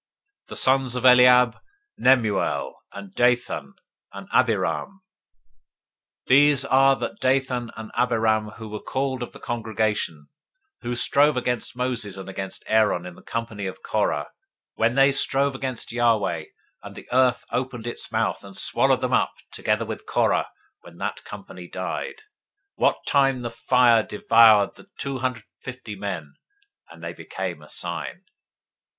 026:009 0.47 0.47
The 0.47 0.55
sons 0.55 0.95
of 0.95 1.05
Eliab: 1.05 1.57
Nemuel, 1.99 2.73
and 2.91 3.13
Dathan, 3.13 3.75
and 4.11 4.27
Abiram. 4.33 5.03
These 6.25 6.65
are 6.65 6.95
that 6.95 7.19
Dathan 7.19 7.69
and 7.77 7.91
Abiram, 7.95 8.47
who 8.57 8.67
were 8.67 8.79
called 8.81 9.21
of 9.21 9.31
the 9.31 9.39
congregation, 9.39 10.27
who 10.81 10.95
strove 10.95 11.37
against 11.37 11.77
Moses 11.77 12.17
and 12.17 12.27
against 12.27 12.63
Aaron 12.65 13.05
in 13.05 13.13
the 13.13 13.21
company 13.21 13.67
of 13.67 13.83
Korah, 13.83 14.31
when 14.73 14.93
they 14.93 15.11
strove 15.11 15.53
against 15.53 15.91
Yahweh, 15.91 16.45
026:010 16.47 16.47
and 16.81 16.95
the 16.95 17.07
earth 17.11 17.45
opened 17.51 17.85
its 17.85 18.11
mouth, 18.11 18.43
and 18.43 18.57
swallowed 18.57 19.01
them 19.01 19.13
up 19.13 19.33
together 19.51 19.85
with 19.85 20.07
Korah, 20.07 20.49
when 20.79 20.97
that 20.97 21.23
company 21.23 21.67
died; 21.67 22.23
what 22.73 23.05
time 23.05 23.43
the 23.43 23.51
fire 23.51 24.01
devoured 24.01 24.71
two 24.97 25.19
hundred 25.19 25.43
fifty 25.61 25.95
men, 25.95 26.33
and 26.89 27.03
they 27.03 27.13
became 27.13 27.61
a 27.61 27.69
sign. 27.69 28.23